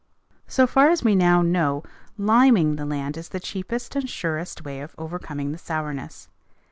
So 0.47 0.65
far 0.65 0.89
as 0.89 1.03
we 1.03 1.13
now 1.15 1.43
know, 1.43 1.83
liming 2.17 2.75
the 2.75 2.87
land 2.87 3.17
is 3.17 3.29
the 3.29 3.39
cheapest 3.39 3.95
and 3.95 4.09
surest 4.09 4.65
way 4.65 4.79
of 4.81 4.95
overcoming 4.97 5.51
the 5.51 5.59
sourness. 5.59 6.27